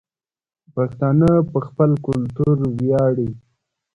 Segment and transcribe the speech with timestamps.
[0.73, 3.29] پښتانه په خپل کلتور وياړي